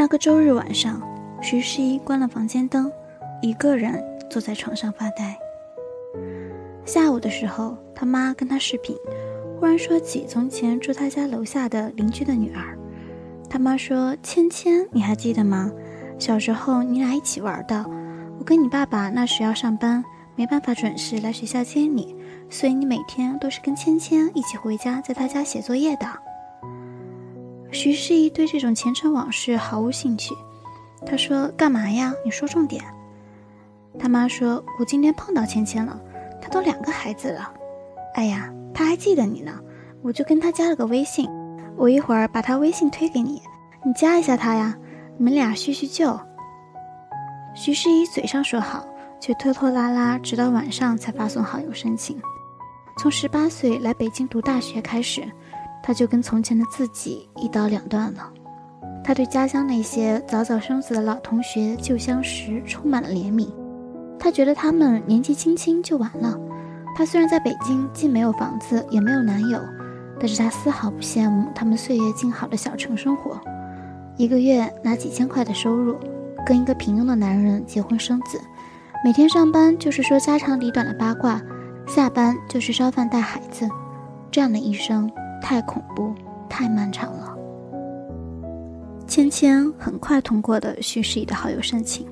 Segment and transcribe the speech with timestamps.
[0.00, 0.98] 那个周日晚上，
[1.42, 2.90] 徐十一关了房间灯，
[3.42, 5.38] 一个人坐在床上发呆。
[6.86, 8.96] 下午的时候，他妈跟他视频，
[9.58, 12.78] 忽然说起从前住他家楼下的邻居的女儿。
[13.46, 15.70] 他妈说：“芊芊，你还记得吗？
[16.18, 17.84] 小时候你俩一起玩的。
[18.38, 20.02] 我跟你爸爸那时要上班，
[20.34, 22.16] 没办法准时来学校接你，
[22.48, 26.06] 所以你每天都是跟芊芊一起回家，在他家写作业的。”
[27.82, 30.34] 徐世义对这种前尘往事毫无兴趣。
[31.06, 32.12] 他说：“干嘛呀？
[32.22, 32.84] 你说重点。”
[33.98, 35.98] 他妈说：“我今天碰到芊芊了，
[36.42, 37.50] 她都两个孩子了。
[38.16, 39.58] 哎呀，她还记得你呢，
[40.02, 41.26] 我就跟她加了个微信。
[41.74, 43.40] 我一会儿把她微信推给你，
[43.82, 44.76] 你加一下她呀，
[45.16, 46.20] 你们俩叙叙旧。”
[47.56, 48.86] 徐世义嘴上说好，
[49.18, 52.20] 却拖拖拉拉，直到晚上才发送好友申请。
[52.98, 55.26] 从十八岁来北京读大学开始。
[55.82, 58.30] 他就跟从前的自己一刀两断了。
[59.02, 63.48] 他对家乡那些早早生子的老同学、旧相识充满了怜悯。
[64.18, 66.38] 他觉得他们年纪轻轻就完了。
[66.94, 69.58] 他虽然在北京既没有房子也没有男友，
[70.18, 73.40] 但是他丝毫不羡慕他们岁月静好的小城生活。
[74.16, 75.96] 一个月拿几千块的收入，
[76.44, 78.38] 跟一个平庸的男人结婚生子，
[79.02, 81.40] 每天上班就是说家长里短的八卦，
[81.86, 83.66] 下班就是烧饭带孩子，
[84.30, 85.10] 这样的一生。
[85.40, 86.14] 太恐怖，
[86.48, 87.36] 太漫长了。
[89.06, 92.06] 芊芊很快通过的徐世义的好友申请，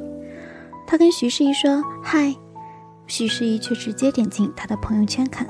[0.87, 2.34] 他跟徐世义说嗨，
[3.06, 5.47] 徐世义却直接点进他的朋友圈看。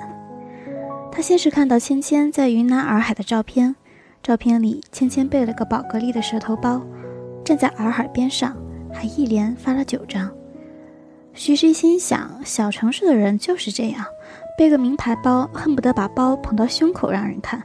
[1.10, 3.74] 他先是看到芊芊在云南洱海的照片，
[4.22, 6.82] 照片里芊芊背了个宝格丽的蛇头包，
[7.42, 8.54] 站在洱海边上，
[8.92, 10.30] 还一连发了九张。
[11.32, 14.04] 徐世义心想，小城市的人就是这样。
[14.58, 17.60] 背个名牌包，恨不得把包捧到胸口让人看；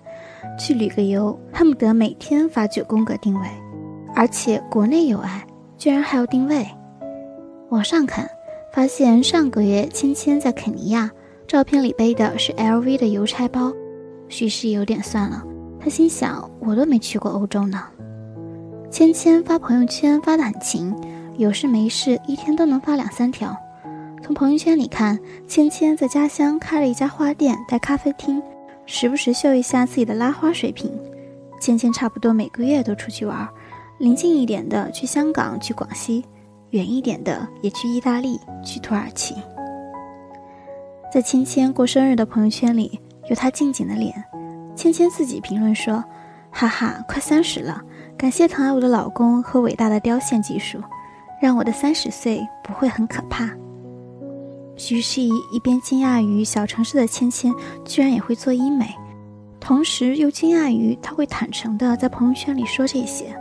[0.59, 3.47] 去旅个游，恨不得每天发九宫格定位，
[4.13, 5.43] 而且国内有爱，
[5.75, 6.63] 居然还要定位。
[7.69, 8.29] 往上看，
[8.71, 11.09] 发现上个月芊芊在肯尼亚，
[11.47, 13.73] 照片里背的是 LV 的邮差包。
[14.29, 15.43] 许是有点算了，
[15.79, 17.81] 他心想：我都没去过欧洲呢。
[18.91, 20.95] 芊芊发朋友圈发得很勤，
[21.37, 23.57] 有事没事一天都能发两三条。
[24.25, 25.19] 从朋友圈里看，
[25.49, 28.41] 芊芊在家乡开了一家花店带咖啡厅，
[28.85, 30.97] 时不时秀一下自己的拉花水平。
[31.59, 33.45] 芊芊差不多每个月都出去玩，
[33.97, 36.23] 临近一点的去香港、去广西，
[36.69, 39.35] 远一点的也去意大利、去土耳其。
[41.11, 42.97] 在芊芊过生日的朋友圈里，
[43.29, 44.23] 有她静静的脸。
[44.73, 46.01] 芊芊自己评论说
[46.49, 47.81] ：“哈哈，快三十了，
[48.17, 50.79] 感谢疼爱我的老公和伟大的雕线技术，
[51.41, 53.49] 让我的三十岁不会很可怕。”
[54.75, 57.53] 徐世义一边惊讶于小城市的芊芊
[57.85, 58.89] 居然也会做医美，
[59.59, 63.35] 同时又惊讶于她会坦诚地在朋友圈里说这些。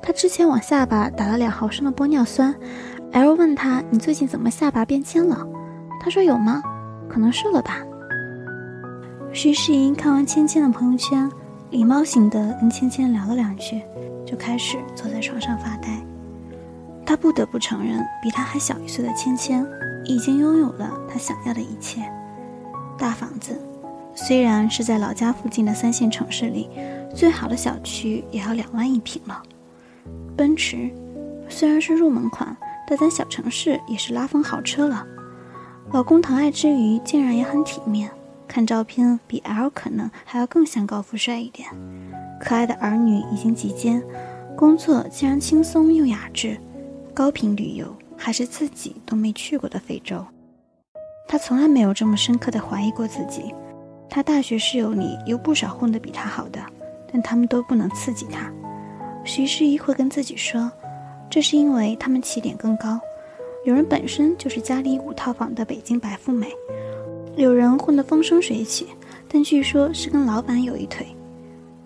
[0.00, 2.54] 她之前往下巴打了两毫升的玻尿酸
[3.12, 5.44] ，L 问她：“你最近怎么下巴变尖了？”
[6.00, 6.62] 她说：“有吗？
[7.08, 7.78] 可能瘦了吧。”
[9.34, 11.30] 徐世义看完芊芊的朋友圈，
[11.70, 13.82] 礼貌性的跟芊芊聊了两句，
[14.24, 16.00] 就开始坐在床上发呆。
[17.04, 19.66] 他不得不承认，比他还小一岁的芊芊。
[20.10, 22.02] 已经拥有了他想要的一切，
[22.98, 23.56] 大房子，
[24.12, 26.68] 虽然是在老家附近的三线城市里，
[27.14, 29.40] 最好的小区也要两万一平了。
[30.36, 30.90] 奔驰，
[31.48, 32.56] 虽然是入门款，
[32.88, 35.06] 但在小城市也是拉风豪车了。
[35.92, 38.10] 老公疼爱之余，竟然也很体面，
[38.48, 41.68] 看照片比 L 可能还要更像高富帅一点。
[42.40, 44.02] 可爱的儿女已经及肩，
[44.56, 46.58] 工作竟然轻松又雅致，
[47.14, 47.94] 高频旅游。
[48.22, 50.22] 还是自己都没去过的非洲，
[51.26, 53.54] 他从来没有这么深刻的怀疑过自己。
[54.10, 56.60] 他大学室友里有不少混得比他好的，
[57.10, 58.52] 但他们都不能刺激他。
[59.24, 60.70] 徐诗怡会跟自己说，
[61.30, 63.00] 这是因为他们起点更高。
[63.64, 66.48] 有人本身就是家里五套房的北京白富美，
[67.36, 68.88] 有人混得风生水起，
[69.28, 71.06] 但据说是跟老板有一腿。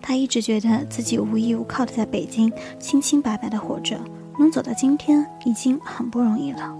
[0.01, 3.97] 他一直觉得自己无依无靠的在北京清清白白的活着。
[4.39, 6.75] 能走到今天已经很不容易了，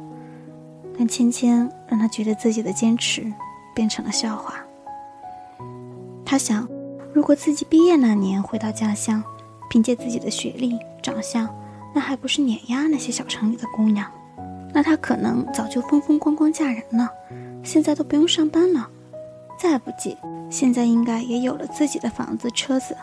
[0.97, 3.31] 但芊芊让他觉得自己的坚持
[3.73, 4.55] 变成了笑话。
[6.25, 6.67] 他想，
[7.13, 9.23] 如果自己毕业那年回到家乡，
[9.69, 11.47] 凭借自己的学历、长相，
[11.93, 14.09] 那还不是碾压那些小城里的姑娘？
[14.73, 17.09] 那他可能早就风风光光嫁人了，
[17.63, 18.89] 现在都不用上班了。
[19.57, 20.17] 再不济，
[20.49, 22.97] 现在应该也有了自己的房子、车子，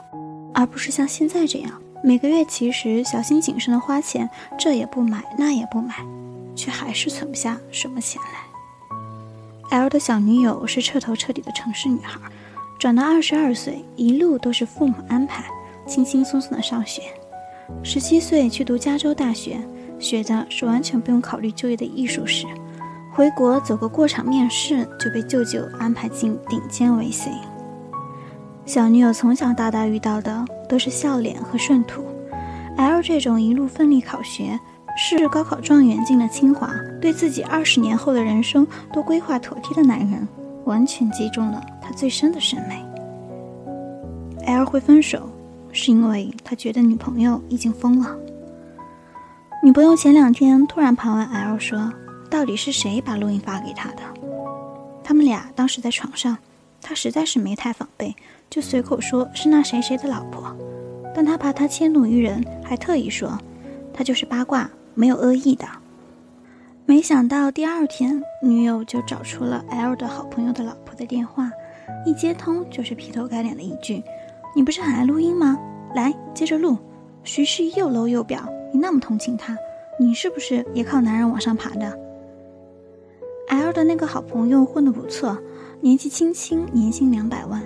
[0.53, 1.81] 而不是像现在这样。
[2.05, 4.29] 每个月其实小心谨慎的花钱，
[4.59, 5.95] 这也不买那也不买，
[6.57, 9.79] 却还是存不下什么钱来。
[9.79, 12.19] L 的小女友是彻头彻底的城市女孩，
[12.77, 15.45] 转到二十二岁，一路都是父母安排，
[15.87, 17.03] 轻轻松松的上学。
[17.85, 19.61] 十七岁去读加州大学，
[20.01, 22.47] 学的是完全不用考虑就业的艺术史。
[23.13, 27.31] 回国走个过场面试，就被舅舅安排进顶尖 VC。
[28.67, 32.03] 小女友从小到大遇到的都是笑脸和顺土
[32.79, 34.59] ，L 这种一路奋力考学，
[34.97, 40.27] 是高考状元进了清华，对自己二十年后的人生都规划妥帖的男人，
[40.65, 42.83] 完全击中了他最深的审美。
[44.47, 45.29] L 会分手，
[45.73, 48.17] 是因为他觉得女朋友已经疯了。
[49.63, 51.93] 女朋友前两天突然盘问 L 说。
[52.31, 53.99] 到底是谁把录音发给他的？
[55.05, 56.35] 他们俩当时在床上，
[56.83, 58.15] 他实在是没太防备，
[58.51, 60.55] 就随口说是那谁谁的老婆。
[61.15, 63.39] 但他怕他迁怒于人，还特意说
[63.95, 65.67] 他就是八卦，没有恶意的。
[66.85, 71.51] 没想到第二天，女友就找出了 L 的好朋友的老婆的电话，
[72.05, 74.03] 一接通就是劈头盖脸的一句
[74.57, 75.59] ：“你不是很爱录音吗？
[75.95, 76.77] 来，接着录。
[77.23, 79.57] 徐世又搂又表，你那么同情他，
[79.97, 81.97] 你是不是也靠男人往上爬的？”
[83.49, 85.39] L 的那个好朋友混得不错，
[85.83, 87.61] 年纪轻轻，年薪两百万。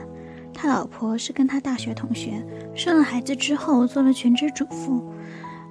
[0.54, 2.42] 他老婆是跟他大学同学，
[2.74, 5.04] 生了孩子之后做了全职主妇。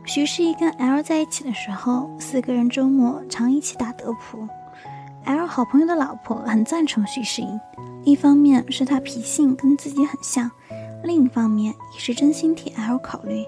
[0.05, 4.47] 徐世义跟 L 在一起的时候，四个人周末常一起打德扑。
[5.23, 7.59] L 好朋友的老婆很赞成徐世义，
[8.03, 10.51] 一方面是他脾性跟自己很像，
[11.03, 13.43] 另一方面也是真心替 L 考虑。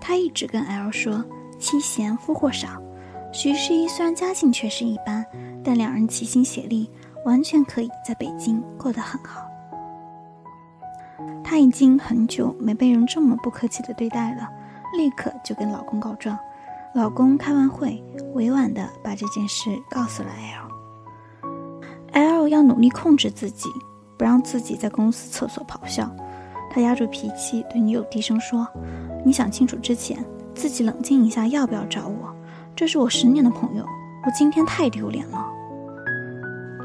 [0.00, 1.24] 他一直跟 L 说
[1.58, 2.80] ：“妻贤夫祸少。”
[3.34, 5.26] 徐世义虽然家境确实一般。
[5.62, 6.88] 但两人齐心协力，
[7.24, 9.46] 完全可以在北京过得很好。
[11.42, 14.48] 她已经很久没被人这么不客气的对待了，
[14.96, 16.38] 立刻就跟老公告状。
[16.94, 18.02] 老公开完会，
[18.34, 20.28] 委婉的把这件事告诉了
[22.12, 22.22] L。
[22.42, 23.68] L 要努力控制自己，
[24.18, 26.10] 不让自己在公司厕所咆哮。
[26.72, 28.66] 他压住脾气对女友低声说
[29.24, 30.24] ：“你想清楚之前，
[30.54, 32.34] 自己冷静一下，要不要找我？
[32.74, 33.84] 这是我十年的朋友。”
[34.24, 35.59] 我今天太丢脸了。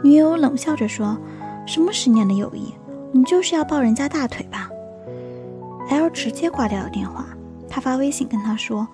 [0.06, 1.18] 女友冷笑着说
[1.66, 2.72] ：“什么十年的友谊？
[3.12, 4.69] 你就是要抱人家大腿吧
[5.90, 7.25] ？”L 直接挂掉了电话。
[7.68, 8.88] 他发微信跟他说：“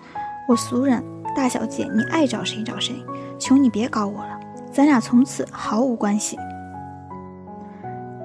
[0.47, 1.03] 我俗人，
[1.35, 2.95] 大小姐，你爱找谁找谁，
[3.37, 4.39] 求你别搞我了，
[4.71, 6.37] 咱俩从此毫无关系。”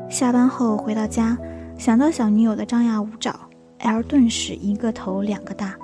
[0.08, 1.36] 下班后回到家，
[1.76, 3.34] 想到小女友的张牙舞爪
[3.78, 5.74] ，L 顿时一个头两个大。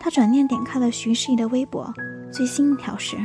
[0.00, 1.92] 他转念点开了徐世义的微博，
[2.32, 3.18] 最新一条是。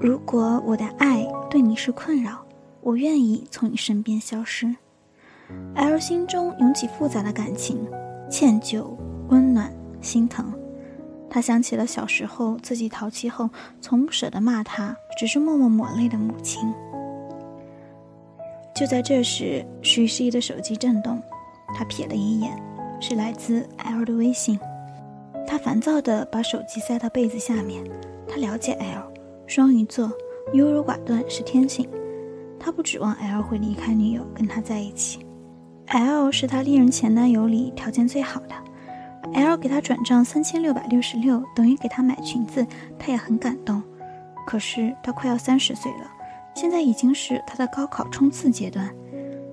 [0.00, 2.41] 如果我的爱对你是困扰，
[2.82, 4.76] 我愿意从你身边消失。
[5.74, 7.86] L 心中涌起复杂的感情，
[8.28, 8.86] 歉疚、
[9.28, 10.52] 温暖、心疼。
[11.30, 13.48] 他想起了小时候自己淘气后，
[13.80, 16.70] 从不舍得骂他，只是默默抹泪的母亲。
[18.74, 21.22] 就在这时，徐世义的手机震动，
[21.74, 22.60] 他瞥了一眼，
[23.00, 24.58] 是来自 L 的微信。
[25.46, 27.84] 他烦躁地把手机塞到被子下面。
[28.26, 29.12] 他了解 L。
[29.46, 30.10] 双鱼座
[30.54, 31.86] 优柔寡断是天性，
[32.64, 35.26] 他不指望 L 会离开女友跟他在一起。
[35.88, 38.54] L 是他历任前男友里条件最好的
[39.34, 42.64] ，L 给他转账三千六百六十六，等于给他买裙子，
[42.98, 43.82] 他也很感动。
[44.46, 46.10] 可是他快要三十岁了，
[46.54, 48.88] 现在已经是他的高考冲刺阶段，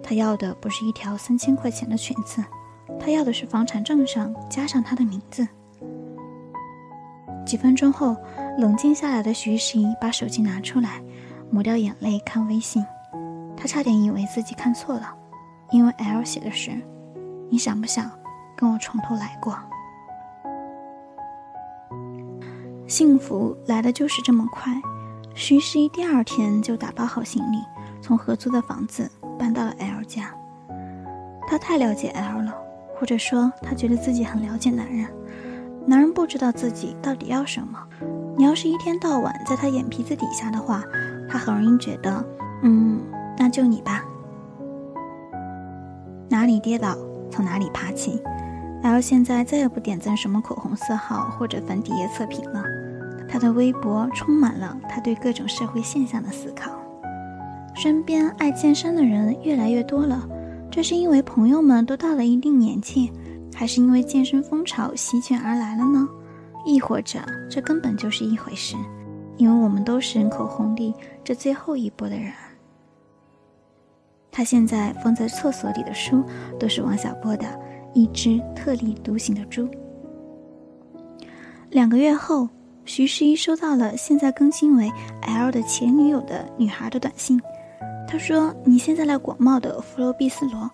[0.03, 2.44] 他要的不是一条三千块钱的裙子，
[2.99, 5.47] 他要的是房产证上加上他的名字。
[7.45, 8.16] 几分钟后。
[8.57, 11.01] 冷静下来的徐世怡把手机拿出来，
[11.49, 12.85] 抹掉眼泪看微信。
[13.61, 15.13] 他差点以为自己看错了，
[15.71, 16.71] 因为 L 写的是
[17.51, 18.09] ：“你想不想
[18.56, 19.57] 跟我从头来过？”
[22.87, 24.73] 幸福来的就是这么快。
[25.35, 27.57] 徐十一第二天就打包好行李，
[28.01, 30.33] 从合租的房子搬到了 L 家。
[31.45, 32.56] 他太了解 L 了，
[32.95, 35.06] 或者说他觉得自己很了解男人。
[35.85, 37.78] 男人不知道自己到底要什么。
[38.37, 40.81] 你要是一天到晚在他眼皮子底下的话，
[41.30, 42.25] 他很容易觉得，
[42.63, 43.01] 嗯，
[43.40, 44.04] 那就你吧。
[46.30, 46.96] 哪里跌倒
[47.31, 48.22] 从哪里爬起。
[48.84, 52.64] L 现在再也不点赞什么口红色号或者粉底液测评了，
[53.28, 56.72] 他的微博充满了他对各种社会现象的思考。
[57.74, 60.22] 身边爱健身的人越来越多了，
[60.69, 63.12] 这是因为朋友们都到了一定年纪，
[63.54, 66.08] 还是因为健身风潮席卷而来了呢？
[66.66, 67.19] 亦或者，
[67.50, 68.76] 这根本就是一回事，
[69.38, 70.94] 因为我们都是人口红利
[71.24, 72.31] 这最后一波的人。
[74.31, 76.24] 他现在放在厕所里的书，
[76.59, 77.45] 都是王小波的
[77.94, 79.64] 《一只特立独行的猪》。
[81.71, 82.48] 两个月后，
[82.86, 87.40] 徐十一收到了现在更新为 L 的前女友的女孩的短信，
[88.07, 90.69] 他说：“你现在来广袤的弗罗毕斯罗。”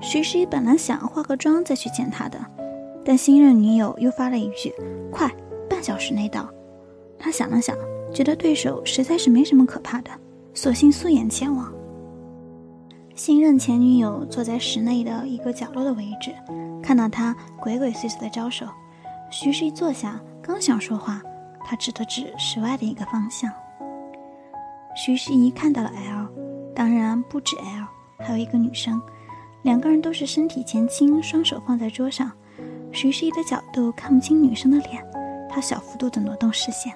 [0.00, 2.38] 徐十一本来想化个妆再去见他的。
[3.04, 4.70] 但新任女友又发了一句
[5.10, 5.30] ：“快，
[5.70, 6.46] 半小时内到。”
[7.18, 7.74] 他想了想，
[8.12, 10.10] 觉得对手实在是没什么可怕的，
[10.52, 11.72] 索性素颜前往。
[13.18, 16.32] 新任前女友坐在室内的一个角落的位置，
[16.80, 18.64] 看到他鬼鬼祟祟的招手，
[19.28, 21.20] 徐氏一坐下，刚想说话，
[21.64, 23.50] 他指了指室外的一个方向。
[24.94, 26.28] 徐世怡看到了 L，
[26.76, 29.02] 当然不止 L，还有一个女生，
[29.62, 32.30] 两个人都是身体前倾，双手放在桌上。
[32.92, 35.04] 徐世怡的角度看不清女生的脸，
[35.50, 36.94] 她小幅度的挪动视线。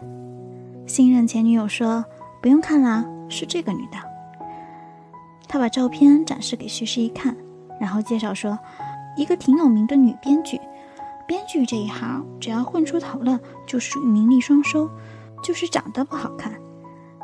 [0.86, 2.04] 新任前女友说
[2.40, 3.98] ：“不用看啦，是这个女的。”
[5.52, 7.36] 他把照片展示给徐世怡看，
[7.78, 8.58] 然后介绍说
[9.18, 10.58] ：“一个挺有名的女编剧，
[11.28, 14.88] 编剧这一行只要混出头了，就属于名利双收，
[15.44, 16.54] 就是长得不好看。”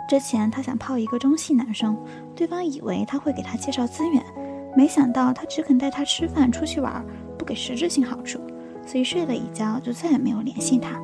[0.07, 1.97] 之前他想泡一个中戏男生，
[2.37, 4.23] 对方以为他会给他介绍资源，
[4.77, 7.03] 没想到他只肯带他吃饭、出去玩，
[7.39, 8.39] 不给实质性好处，
[8.87, 11.01] 所以睡了一觉就再也没有联系他。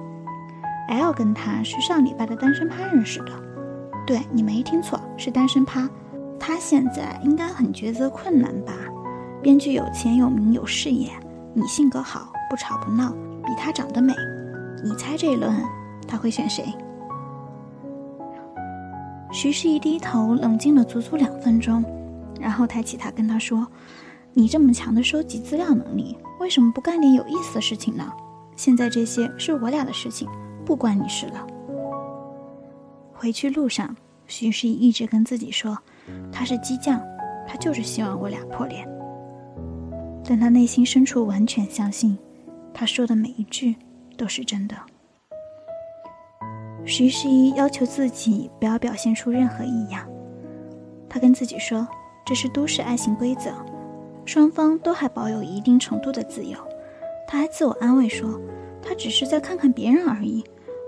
[0.89, 3.33] L 跟他是上礼拜的单身趴认识的，
[4.07, 5.89] 对你没听错，是单身趴。
[6.47, 8.75] 他现在应该很抉择困难吧？
[9.43, 11.11] 编剧有钱有名有事业，
[11.55, 13.11] 你性格好，不吵不闹，
[13.43, 14.13] 比他长得美，
[14.85, 15.51] 你猜这一轮
[16.07, 16.67] 他会选谁？
[19.33, 21.83] 徐世一低头，冷静了足足两分钟，
[22.39, 23.67] 然后抬起头跟他说
[24.35, 28.13] ：“你这么强的收集资料能力，为什么不干点有意思的事情呢？
[28.55, 30.29] 现在这些是我俩的事情，
[30.63, 31.47] 不关你事了。”
[33.17, 33.97] 回去路上，
[34.27, 35.79] 徐世一一直跟自己说
[36.33, 37.01] ：“他是激将，
[37.47, 38.87] 他就是希望我俩破裂。”
[40.27, 42.19] 但他内心深处完全相信，
[42.73, 43.77] 他说的每一句
[44.17, 44.75] 都是真的。
[46.87, 50.07] 徐十一要求自己不要表现出任何异样，
[51.09, 51.87] 他跟自己说
[52.25, 53.51] 这是都市爱情规则，
[54.25, 56.59] 双方都还保有一定程度的自由。
[57.27, 58.41] 他还自我安慰说，
[58.83, 60.45] 他只是在看看别人而已，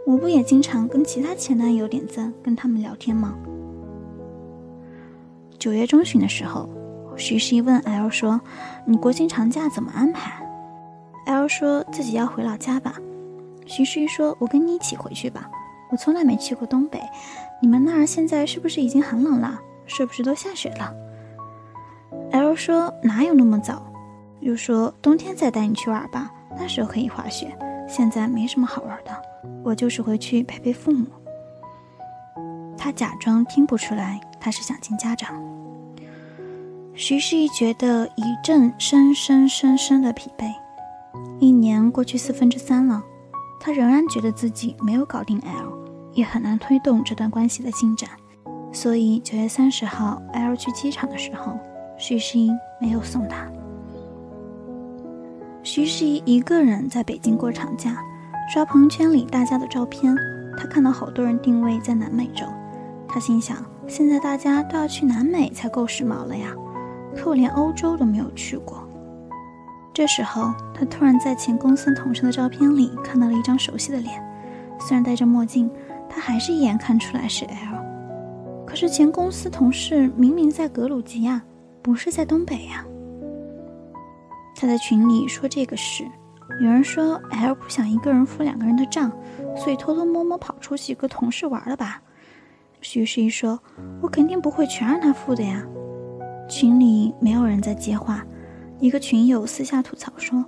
[0.06, 3.35] 我不也经常跟其他前男友点赞，跟他们聊天吗？
[5.66, 6.68] 九月中旬的时候，
[7.16, 8.40] 徐十一问 L 说
[8.87, 10.40] ：“你国庆长假怎么安排
[11.26, 12.94] ？”L 说自己要回老家吧。
[13.66, 15.50] 徐十一说：“我跟你一起回去吧。”
[15.90, 17.02] 我从来没去过东北，
[17.61, 19.61] 你们那儿现在是不是已经很冷了？
[19.87, 20.94] 是不是都下雪了
[22.30, 23.85] ？L 说哪有那么早？
[24.38, 27.52] 又说冬天再带你去玩吧，那时候可以滑雪。
[27.88, 29.11] 现在没什么好玩的，
[29.64, 31.06] 我就是回去陪陪父母。
[32.78, 35.35] 他假装听不出来，他是想见家长。
[36.95, 40.55] 徐世义觉得一阵深深深深的疲惫。
[41.41, 43.03] 一年过去四分之三了。
[43.59, 45.73] 他仍然觉得自己没有搞定 L，
[46.12, 48.09] 也很难推动这段关系的进展。
[48.71, 51.59] 所以九月三十号，L 去机场的时候，
[51.99, 53.50] 徐世一没有送他。
[55.65, 58.00] 徐世一一个人在北京过长假，
[58.55, 60.15] 刷朋友圈里大家的照片，
[60.57, 62.47] 他看到好多人定位在南美洲，
[63.09, 63.57] 他心想：
[63.88, 66.55] 现在大家都要去南美才够时髦了呀，
[67.16, 68.87] 可我连欧洲都没有去过。
[69.95, 74.23] 这时候，他突然在前公司同事的照片里看到了一张熟悉的脸，
[74.78, 75.71] 虽然戴着墨镜，
[76.09, 78.66] 他还是一眼看出来是 L。
[78.66, 81.40] 可是前公司同事明明在格鲁吉亚，
[81.81, 82.85] 不是在东北呀。
[84.55, 86.05] 他在群里说这个事，
[86.61, 89.11] 有人说 L 不想一个人付两个人的账，
[89.57, 92.02] 所以偷偷摸摸跑出去跟同事玩了吧。
[92.88, 93.59] 徐世一说
[94.00, 95.61] ：“我肯定不会全让他付的呀。”
[96.49, 98.25] 群里没有人在接话。
[98.78, 100.45] 一个群友私下吐槽说：“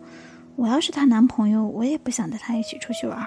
[0.54, 3.18] 我要是她男朋友，我也不想带她一起出去玩。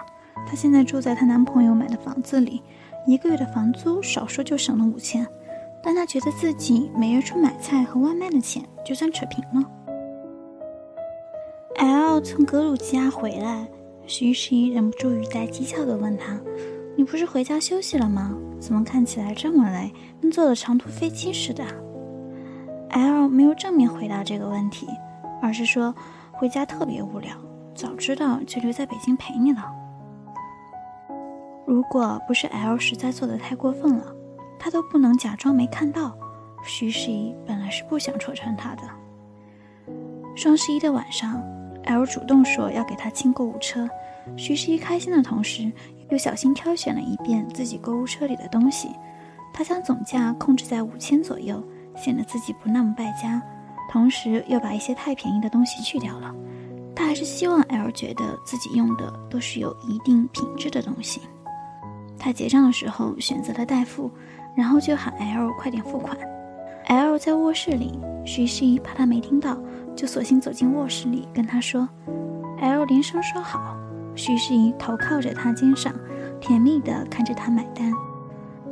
[0.47, 2.63] 她现在住在她男朋友买的房子里，
[3.05, 5.27] 一个月的房租少说就省了五千，
[5.83, 9.69] 但她觉得自己每月出买菜和外卖的钱就算扯平了。
[11.75, 13.67] ”L 从格鲁吉亚回来，
[14.07, 16.39] 徐十一忍不住语带讥诮地问他
[16.95, 18.35] ：“你不是回家休息了吗？
[18.59, 21.63] 怎么看起来这么累，跟坐了长途飞机似的？”
[22.89, 24.87] L 没有正面回答这个问题，
[25.41, 25.95] 而是说
[26.31, 27.35] 回家特别无聊，
[27.73, 29.65] 早知道就留在北京陪你了。
[31.65, 34.13] 如果不是 L 实在做的太过分了，
[34.59, 36.15] 他都不能假装没看到。
[36.63, 38.83] 徐十一本来是不想戳穿他的。
[40.35, 41.41] 双十一的晚上
[41.85, 43.89] ，L 主动说要给他清购物车，
[44.37, 45.71] 徐十一开心的同时，
[46.11, 48.91] 又小心挑选了一遍自己购物车里的东西，
[49.51, 51.63] 他将总价控制在五千左右。
[51.93, 53.41] 显得自己不那么败家，
[53.91, 56.33] 同时又把一些太便宜的东西去掉了。
[56.95, 61.19] 他还是希望 L 觉得自己用的都是有一定品质的东西。
[62.17, 64.09] 他结账的时候选择了代付，
[64.55, 66.17] 然后就喊 L 快点付款。
[66.85, 69.57] L 在卧室里，徐熙怕他没听到，
[69.93, 71.87] 就索性走进卧室里跟他说
[72.61, 73.75] ，L 连声说好。
[74.15, 75.93] 徐世怡头靠着他肩上，
[76.39, 77.93] 甜蜜地看着他买单。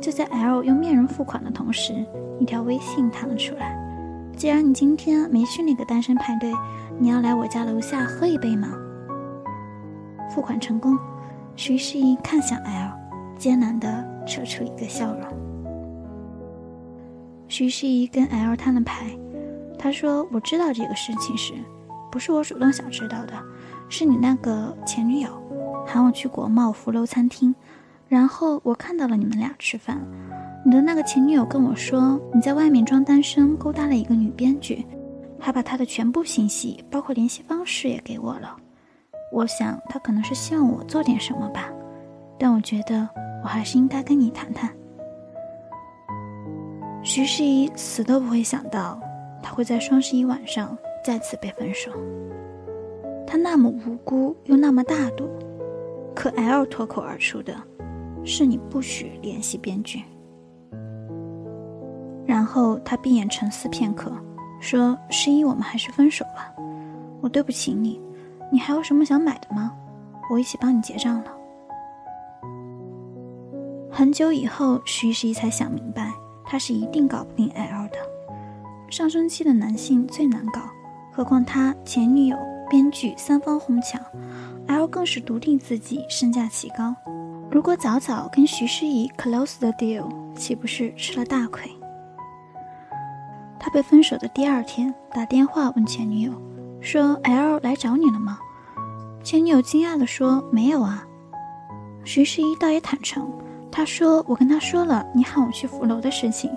[0.00, 1.92] 就在 L 用面容付款的同时，
[2.38, 3.76] 一条微信弹了出来
[4.36, 6.52] ：“既然你今天没去那个单身派对，
[6.98, 8.68] 你要来我家楼下喝一杯吗？”
[10.34, 10.98] 付款成功，
[11.56, 12.92] 徐世怡看向 L，
[13.36, 15.22] 艰难地扯出一个笑容。
[17.48, 19.06] 徐世怡跟 L 摊了牌，
[19.78, 21.52] 他说：“我知道这个事情时，
[22.10, 23.34] 不是我主动想知道的，
[23.90, 25.28] 是你那个前女友
[25.84, 27.52] 喊我去国贸福楼餐厅，
[28.08, 30.00] 然后我看到了你们俩吃饭。
[30.64, 34.86] 你的那个前女友跟我说，你在外面装单身，勾搭了一个女编剧，
[35.40, 38.56] 还把她的全部信息，包括联系方式也给我了。
[39.32, 41.68] 我想她可能是希望我做点什么吧，
[42.38, 43.08] 但我觉得
[43.42, 44.70] 我还是应该跟你谈谈。”
[47.02, 49.00] 徐世怡死都不会想到，
[49.42, 51.90] 他会在双十一晚上再次被分手。
[53.30, 55.28] 他那么无辜又那么大度，
[56.16, 57.54] 可 L 脱口而出的，
[58.24, 60.02] 是你不许联系编剧。
[62.26, 64.10] 然后他闭眼沉思片刻，
[64.58, 66.52] 说：“十一，我们还是分手吧。
[67.20, 68.00] 我对不起你，
[68.50, 69.72] 你还有什么想买的吗？
[70.28, 71.32] 我一起帮你结账了。”
[73.88, 76.12] 很久以后，徐十一才想明白。
[76.44, 77.98] 他是一定搞不定 L 的，
[78.90, 80.60] 上升期的男性最难搞，
[81.12, 82.36] 何况他前女友、
[82.70, 84.00] 编剧三方哄抢
[84.68, 86.94] ，L 更是笃定自己身价奇高。
[87.50, 91.68] 如果早早跟徐诗怡 close the deal，岂不是吃了大亏？
[93.58, 96.32] 他被分手的第二天打电话问前女友，
[96.80, 98.38] 说 L 来找你了吗？
[99.24, 101.04] 前女友惊讶地说没有啊。
[102.04, 103.30] 徐诗怡倒也坦诚。
[103.72, 106.50] 他说：“我跟他说了你喊我去福楼的事情，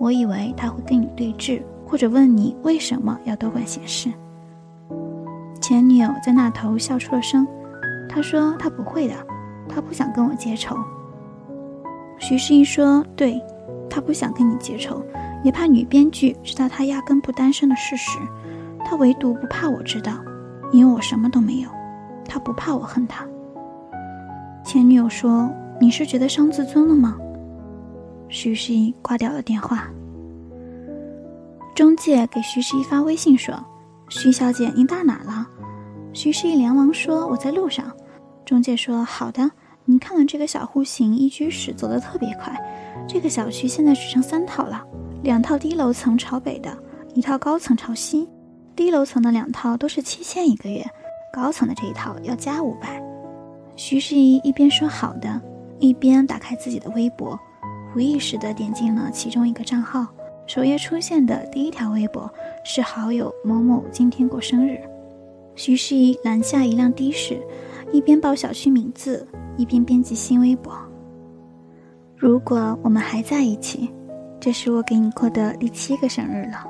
[0.00, 4.12] 我以为他会跟你对峙，或者问你为什么要多管闲事。”
[5.66, 7.44] 前女友在那头笑出了声，
[8.08, 9.14] 她说：“她不会的，
[9.68, 10.76] 她不想跟我结仇。”
[12.20, 13.42] 徐世英说：“对，
[13.90, 15.04] 他不想跟你结仇，
[15.42, 18.16] 也怕女编剧知道他压根不单身的事实，
[18.84, 20.12] 他唯独不怕我知道，
[20.70, 21.68] 因为我什么都没有，
[22.24, 23.26] 他不怕我恨他。”
[24.64, 25.50] 前女友说。
[25.78, 27.18] 你是觉得伤自尊了吗？
[28.30, 29.90] 徐世义挂掉了电话。
[31.74, 33.62] 中介给徐世义发微信说
[34.08, 35.45] ：“徐小姐，您到哪了？”
[36.16, 37.94] 徐世义连忙说：“我在路上。”
[38.42, 39.50] 中介说：“好的，
[39.84, 42.58] 您看看这个小户型一居室，走得特别快。
[43.06, 44.82] 这个小区现在只剩三套了，
[45.22, 46.74] 两套低楼层朝北的，
[47.12, 48.26] 一套高层朝西。
[48.74, 50.82] 低楼层的两套都是七千一个月，
[51.34, 52.98] 高层的这一套要加五百。”
[53.76, 55.38] 徐世义一边说：“好的。”
[55.78, 57.38] 一边打开自己的微博，
[57.94, 60.06] 无意识地点进了其中一个账号，
[60.46, 62.32] 首页出现的第一条微博
[62.64, 64.80] 是好友某某今天过生日。
[65.56, 67.40] 徐诗怡拦下一辆的士，
[67.90, 70.70] 一边报小区名字，一边编辑新微博。
[72.14, 73.90] 如果我们还在一起，
[74.38, 76.66] 这是我给你过的第七个生日了。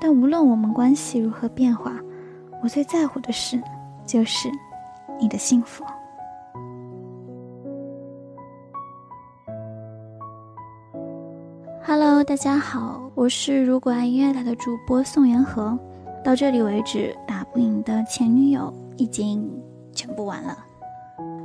[0.00, 1.98] 但无论我们关系如何变化，
[2.62, 3.60] 我最在乎的事，
[4.06, 4.48] 就是
[5.20, 5.84] 你的幸福。
[11.82, 15.76] Hello，大家好，我是如果爱音乐台的主播宋元和。
[16.24, 19.46] 到这里为止，打不赢的前女友已经
[19.92, 20.56] 全部完了。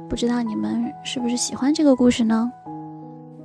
[0.08, 2.50] 不知道你们是不是喜欢这个故事呢？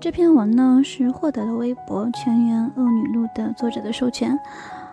[0.01, 4.39] 这篇文呢是获得了微博“全员恶女录”的作者的授权。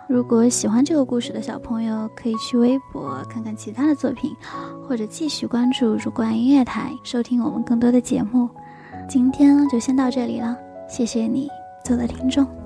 [0.08, 4.34] 如果喜欢这个故事的小朋友，可以去微博看看其他的作品，
[4.86, 8.48] 或者继续关注如果爱音乐台，收听我们更多的节目。
[9.08, 10.56] 今天就先到这里了，
[10.88, 11.48] 谢谢你。
[11.84, 12.61] 做的听众。